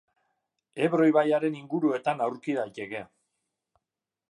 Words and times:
Ebro 0.85 1.09
ibaiaren 1.09 1.59
inguruetan 1.59 2.25
aurki 2.29 2.57
daiteke. 2.61 3.05